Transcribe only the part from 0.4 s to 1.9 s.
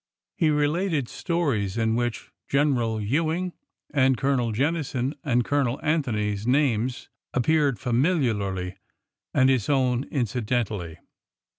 related stories